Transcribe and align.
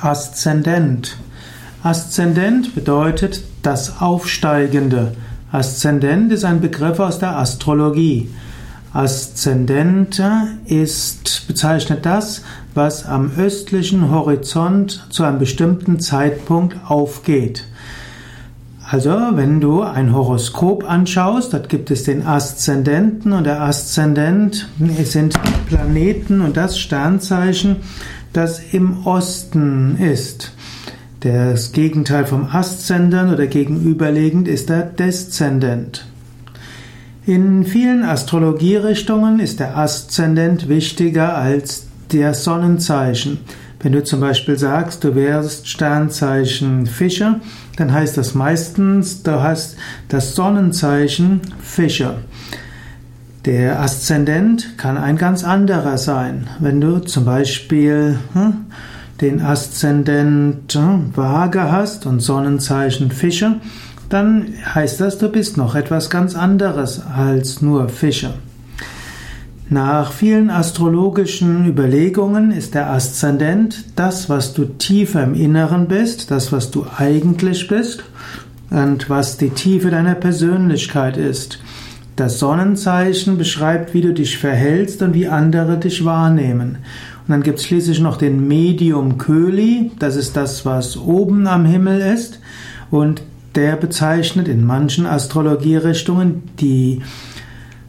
Aszendent. 0.00 1.16
Aszendent 1.82 2.74
bedeutet 2.74 3.42
das 3.62 4.00
Aufsteigende. 4.00 5.14
Aszendent 5.50 6.32
ist 6.32 6.44
ein 6.44 6.60
Begriff 6.60 7.00
aus 7.00 7.18
der 7.18 7.36
Astrologie. 7.36 8.28
Aszendent 8.92 10.22
ist, 10.66 11.46
bezeichnet 11.48 12.06
das, 12.06 12.42
was 12.74 13.06
am 13.06 13.32
östlichen 13.36 14.10
Horizont 14.10 15.06
zu 15.10 15.24
einem 15.24 15.38
bestimmten 15.38 16.00
Zeitpunkt 16.00 16.76
aufgeht. 16.88 17.64
Also, 18.90 19.10
wenn 19.32 19.60
du 19.60 19.82
ein 19.82 20.14
Horoskop 20.14 20.88
anschaust, 20.88 21.52
dort 21.52 21.68
gibt 21.68 21.90
es 21.90 22.04
den 22.04 22.26
Aszendenten 22.26 23.32
und 23.32 23.44
der 23.44 23.60
Aszendent 23.60 24.66
sind 25.04 25.34
Planeten 25.66 26.40
und 26.40 26.56
das 26.56 26.78
Sternzeichen, 26.78 27.76
das 28.32 28.60
im 28.72 29.06
Osten 29.06 29.96
ist. 29.98 30.52
Das 31.20 31.72
Gegenteil 31.72 32.26
vom 32.26 32.46
Aszendent 32.46 33.32
oder 33.32 33.46
gegenüberliegend 33.46 34.46
ist 34.46 34.68
der 34.68 34.82
Deszendent. 34.82 36.06
In 37.26 37.64
vielen 37.64 38.04
Astrologierichtungen 38.04 39.40
ist 39.40 39.60
der 39.60 39.76
Aszendent 39.76 40.68
wichtiger 40.68 41.36
als 41.36 41.86
der 42.12 42.34
Sonnenzeichen. 42.34 43.40
Wenn 43.80 43.92
du 43.92 44.02
zum 44.02 44.20
Beispiel 44.20 44.56
sagst, 44.56 45.04
du 45.04 45.14
wärst 45.14 45.68
Sternzeichen 45.68 46.86
Fischer, 46.86 47.40
dann 47.76 47.92
heißt 47.92 48.16
das 48.16 48.34
meistens, 48.34 49.22
du 49.22 49.42
hast 49.42 49.76
das 50.08 50.34
Sonnenzeichen 50.34 51.40
Fischer. 51.62 52.18
Der 53.48 53.80
Aszendent 53.80 54.76
kann 54.76 54.98
ein 54.98 55.16
ganz 55.16 55.42
anderer 55.42 55.96
sein. 55.96 56.48
Wenn 56.58 56.82
du 56.82 56.98
zum 56.98 57.24
Beispiel 57.24 58.18
hm, 58.34 58.66
den 59.22 59.40
Aszendent 59.40 60.74
hm, 60.74 61.16
Waage 61.16 61.72
hast 61.72 62.04
und 62.04 62.20
Sonnenzeichen 62.20 63.10
Fischer, 63.10 63.54
dann 64.10 64.48
heißt 64.74 65.00
das, 65.00 65.16
du 65.16 65.30
bist 65.30 65.56
noch 65.56 65.74
etwas 65.74 66.10
ganz 66.10 66.34
anderes 66.34 67.00
als 67.00 67.62
nur 67.62 67.88
Fischer. 67.88 68.34
Nach 69.70 70.12
vielen 70.12 70.50
astrologischen 70.50 71.66
Überlegungen 71.66 72.50
ist 72.50 72.74
der 72.74 72.90
Aszendent 72.90 73.82
das, 73.96 74.28
was 74.28 74.52
du 74.52 74.66
tiefer 74.66 75.24
im 75.24 75.32
Inneren 75.32 75.88
bist, 75.88 76.30
das, 76.30 76.52
was 76.52 76.70
du 76.70 76.84
eigentlich 76.98 77.66
bist 77.66 78.04
und 78.68 79.08
was 79.08 79.38
die 79.38 79.48
Tiefe 79.48 79.88
deiner 79.88 80.16
Persönlichkeit 80.16 81.16
ist. 81.16 81.60
Das 82.18 82.40
Sonnenzeichen 82.40 83.38
beschreibt, 83.38 83.94
wie 83.94 84.00
du 84.00 84.12
dich 84.12 84.38
verhältst 84.38 85.02
und 85.02 85.14
wie 85.14 85.28
andere 85.28 85.78
dich 85.78 86.04
wahrnehmen. 86.04 86.78
Und 87.20 87.28
dann 87.28 87.44
gibt 87.44 87.60
es 87.60 87.66
schließlich 87.66 88.00
noch 88.00 88.16
den 88.16 88.48
Medium 88.48 89.18
Köli, 89.18 89.92
das 90.00 90.16
ist 90.16 90.36
das, 90.36 90.66
was 90.66 90.96
oben 90.96 91.46
am 91.46 91.64
Himmel 91.64 92.00
ist. 92.00 92.40
Und 92.90 93.22
der 93.54 93.76
bezeichnet 93.76 94.48
in 94.48 94.64
manchen 94.64 95.06
Astrologierichtungen 95.06 96.42
die 96.58 97.02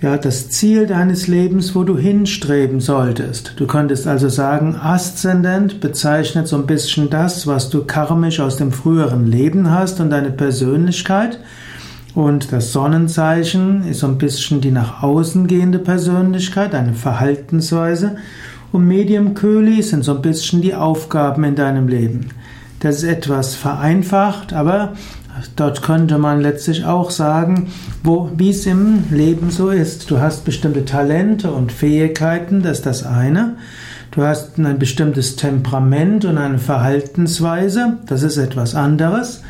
ja, 0.00 0.16
das 0.16 0.50
Ziel 0.50 0.86
deines 0.86 1.26
Lebens, 1.26 1.74
wo 1.74 1.82
du 1.82 1.98
hinstreben 1.98 2.78
solltest. 2.78 3.54
Du 3.56 3.66
könntest 3.66 4.06
also 4.06 4.28
sagen, 4.28 4.76
Aszendent 4.76 5.80
bezeichnet 5.80 6.46
so 6.46 6.56
ein 6.56 6.66
bisschen 6.66 7.10
das, 7.10 7.48
was 7.48 7.70
du 7.70 7.82
karmisch 7.84 8.38
aus 8.38 8.56
dem 8.56 8.70
früheren 8.70 9.26
Leben 9.26 9.70
hast 9.70 9.98
und 9.98 10.10
deine 10.10 10.30
Persönlichkeit. 10.30 11.40
Und 12.14 12.52
das 12.52 12.72
Sonnenzeichen 12.72 13.88
ist 13.88 14.00
so 14.00 14.06
ein 14.06 14.18
bisschen 14.18 14.60
die 14.60 14.70
nach 14.70 15.02
außen 15.02 15.46
gehende 15.46 15.78
Persönlichkeit, 15.78 16.74
deine 16.74 16.92
Verhaltensweise. 16.92 18.16
Und 18.70 18.86
Medium 18.86 19.34
Köli 19.34 19.82
sind 19.82 20.04
so 20.04 20.14
ein 20.16 20.22
bisschen 20.22 20.60
die 20.60 20.74
Aufgaben 20.74 21.44
in 21.44 21.54
deinem 21.54 21.88
Leben. 21.88 22.28
Das 22.80 22.96
ist 22.96 23.04
etwas 23.04 23.54
vereinfacht, 23.54 24.52
aber 24.52 24.94
Dort 25.56 25.82
könnte 25.82 26.18
man 26.18 26.40
letztlich 26.40 26.84
auch 26.84 27.10
sagen, 27.10 27.68
wo, 28.02 28.30
wie 28.36 28.50
es 28.50 28.66
im 28.66 29.04
Leben 29.10 29.50
so 29.50 29.70
ist. 29.70 30.10
Du 30.10 30.20
hast 30.20 30.44
bestimmte 30.44 30.84
Talente 30.84 31.50
und 31.50 31.72
Fähigkeiten, 31.72 32.62
das 32.62 32.78
ist 32.78 32.86
das 32.86 33.02
eine. 33.04 33.56
Du 34.10 34.22
hast 34.22 34.58
ein 34.58 34.78
bestimmtes 34.78 35.36
Temperament 35.36 36.26
und 36.26 36.36
eine 36.36 36.58
Verhaltensweise, 36.58 37.98
das 38.06 38.22
ist 38.22 38.36
etwas 38.36 38.74
anderes. 38.74 39.42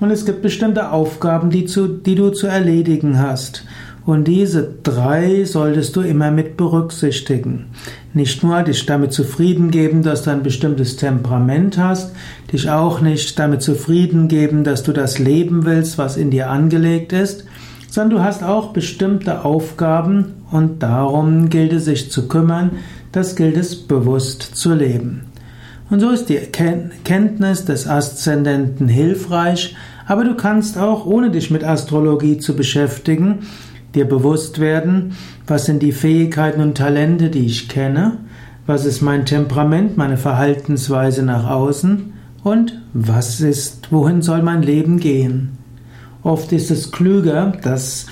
Und 0.00 0.10
es 0.10 0.24
gibt 0.24 0.42
bestimmte 0.42 0.92
Aufgaben, 0.92 1.50
die, 1.50 1.64
zu, 1.64 1.88
die 1.88 2.14
du 2.14 2.30
zu 2.30 2.46
erledigen 2.46 3.18
hast. 3.18 3.64
Und 4.06 4.24
diese 4.26 4.66
drei 4.84 5.44
solltest 5.44 5.94
du 5.94 6.00
immer 6.00 6.30
mit 6.30 6.56
berücksichtigen. 6.56 7.66
Nicht 8.14 8.42
nur 8.42 8.62
dich 8.62 8.86
damit 8.86 9.12
zufrieden 9.12 9.70
geben, 9.70 10.02
dass 10.02 10.22
du 10.22 10.30
ein 10.30 10.42
bestimmtes 10.42 10.96
Temperament 10.96 11.76
hast, 11.76 12.12
dich 12.50 12.70
auch 12.70 13.02
nicht 13.02 13.38
damit 13.38 13.60
zufrieden 13.60 14.28
geben, 14.28 14.64
dass 14.64 14.82
du 14.82 14.92
das 14.92 15.18
leben 15.18 15.66
willst, 15.66 15.98
was 15.98 16.16
in 16.16 16.30
dir 16.30 16.48
angelegt 16.48 17.12
ist, 17.12 17.44
sondern 17.90 18.18
du 18.18 18.24
hast 18.24 18.42
auch 18.42 18.72
bestimmte 18.72 19.44
Aufgaben 19.44 20.36
und 20.50 20.82
darum 20.82 21.50
gilt 21.50 21.74
es 21.74 21.84
sich 21.84 22.10
zu 22.10 22.28
kümmern, 22.28 22.70
das 23.12 23.36
gilt 23.36 23.58
es 23.58 23.76
bewusst 23.76 24.42
zu 24.42 24.72
leben. 24.72 25.26
Und 25.90 26.00
so 26.00 26.10
ist 26.10 26.30
die 26.30 26.36
Kenntnis 26.36 27.64
des 27.64 27.86
Aszendenten 27.86 28.88
hilfreich, 28.88 29.74
aber 30.08 30.24
du 30.24 30.34
kannst 30.34 30.78
auch, 30.78 31.04
ohne 31.06 31.30
dich 31.30 31.50
mit 31.50 31.62
Astrologie 31.62 32.38
zu 32.38 32.56
beschäftigen, 32.56 33.40
dir 33.94 34.06
bewusst 34.06 34.58
werden, 34.58 35.12
was 35.46 35.66
sind 35.66 35.82
die 35.82 35.92
Fähigkeiten 35.92 36.62
und 36.62 36.76
Talente, 36.76 37.28
die 37.28 37.44
ich 37.44 37.68
kenne, 37.68 38.16
was 38.66 38.86
ist 38.86 39.02
mein 39.02 39.26
Temperament, 39.26 39.96
meine 39.98 40.16
Verhaltensweise 40.16 41.22
nach 41.22 41.48
außen 41.48 42.14
und 42.42 42.80
was 42.94 43.40
ist, 43.40 43.92
wohin 43.92 44.22
soll 44.22 44.42
mein 44.42 44.62
Leben 44.62 44.98
gehen. 44.98 45.58
Oft 46.22 46.52
ist 46.52 46.70
es 46.70 46.90
klüger, 46.90 47.52
das 47.62 48.06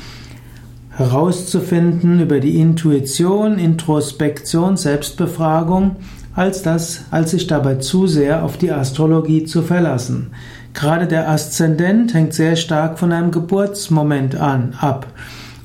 herauszufinden 0.90 2.20
über 2.20 2.40
die 2.40 2.58
Intuition, 2.60 3.58
Introspektion, 3.58 4.76
Selbstbefragung, 4.76 5.96
als 6.34 6.62
das, 6.62 7.04
als 7.10 7.30
sich 7.30 7.46
dabei 7.46 7.76
zu 7.76 8.06
sehr 8.06 8.44
auf 8.44 8.58
die 8.58 8.70
Astrologie 8.70 9.44
zu 9.44 9.62
verlassen. 9.62 10.32
Gerade 10.76 11.06
der 11.06 11.30
Aszendent 11.30 12.12
hängt 12.12 12.34
sehr 12.34 12.54
stark 12.54 12.98
von 12.98 13.10
einem 13.10 13.30
Geburtsmoment 13.30 14.36
an, 14.36 14.74
ab. 14.78 15.06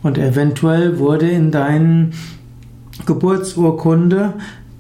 Und 0.02 0.18
eventuell 0.18 1.00
wurde 1.00 1.30
in 1.30 1.52
deinen 1.52 2.14
Geburtsurkunde 3.06 4.34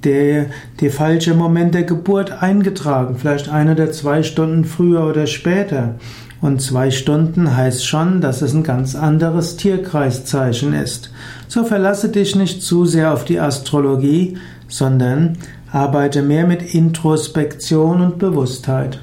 der, 0.05 0.45
der 0.79 0.89
falsche 0.89 1.33
Moment 1.33 1.75
der 1.75 1.83
Geburt 1.83 2.41
eingetragen, 2.41 3.17
vielleicht 3.19 3.49
eine 3.49 3.73
oder 3.73 3.91
zwei 3.91 4.23
Stunden 4.23 4.63
früher 4.63 5.05
oder 5.05 5.27
später. 5.27 5.95
Und 6.39 6.61
zwei 6.61 6.91
Stunden 6.91 7.57
heißt 7.57 7.85
schon, 7.85 8.21
dass 8.21 8.41
es 8.41 8.53
ein 8.53 8.63
ganz 8.63 8.95
anderes 8.95 9.57
Tierkreiszeichen 9.57 10.73
ist. 10.73 11.11
So 11.49 11.65
verlasse 11.65 12.07
dich 12.07 12.37
nicht 12.37 12.63
zu 12.63 12.85
sehr 12.85 13.13
auf 13.13 13.25
die 13.25 13.41
Astrologie, 13.41 14.37
sondern 14.69 15.37
arbeite 15.73 16.21
mehr 16.21 16.47
mit 16.47 16.73
Introspektion 16.73 17.99
und 17.99 18.17
Bewusstheit. 18.17 19.01